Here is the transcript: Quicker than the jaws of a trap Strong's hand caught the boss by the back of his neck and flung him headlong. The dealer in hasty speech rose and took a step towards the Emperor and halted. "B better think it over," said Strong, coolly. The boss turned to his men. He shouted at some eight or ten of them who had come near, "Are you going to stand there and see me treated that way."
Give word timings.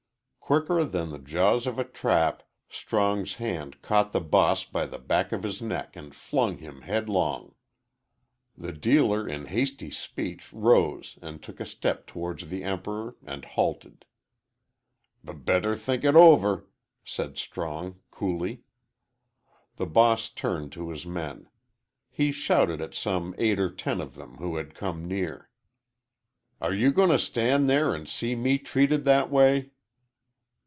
Quicker 0.51 0.83
than 0.83 1.11
the 1.11 1.19
jaws 1.19 1.65
of 1.65 1.79
a 1.79 1.85
trap 1.85 2.43
Strong's 2.67 3.35
hand 3.35 3.81
caught 3.81 4.11
the 4.11 4.19
boss 4.19 4.65
by 4.65 4.85
the 4.85 4.99
back 4.99 5.31
of 5.31 5.43
his 5.43 5.61
neck 5.61 5.95
and 5.95 6.13
flung 6.13 6.57
him 6.57 6.81
headlong. 6.81 7.55
The 8.57 8.73
dealer 8.73 9.25
in 9.25 9.45
hasty 9.45 9.89
speech 9.89 10.51
rose 10.51 11.17
and 11.21 11.41
took 11.41 11.61
a 11.61 11.65
step 11.65 12.05
towards 12.05 12.49
the 12.49 12.65
Emperor 12.65 13.15
and 13.25 13.45
halted. 13.45 14.03
"B 15.23 15.31
better 15.31 15.73
think 15.77 16.03
it 16.03 16.17
over," 16.17 16.67
said 17.05 17.37
Strong, 17.37 18.01
coolly. 18.11 18.63
The 19.77 19.85
boss 19.85 20.29
turned 20.29 20.73
to 20.73 20.89
his 20.89 21.05
men. 21.05 21.47
He 22.09 22.33
shouted 22.33 22.81
at 22.81 22.93
some 22.93 23.33
eight 23.37 23.57
or 23.57 23.73
ten 23.73 24.01
of 24.01 24.15
them 24.15 24.35
who 24.35 24.57
had 24.57 24.75
come 24.75 25.07
near, 25.07 25.49
"Are 26.59 26.73
you 26.73 26.91
going 26.91 27.07
to 27.09 27.19
stand 27.19 27.69
there 27.69 27.95
and 27.95 28.09
see 28.09 28.35
me 28.35 28.57
treated 28.57 29.05
that 29.05 29.29
way." 29.31 29.71